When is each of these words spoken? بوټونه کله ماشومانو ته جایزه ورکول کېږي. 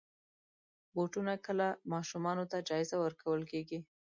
بوټونه 0.93 1.33
کله 1.45 1.67
ماشومانو 1.93 2.43
ته 2.51 2.57
جایزه 2.69 2.95
ورکول 2.99 3.41
کېږي. 3.51 3.79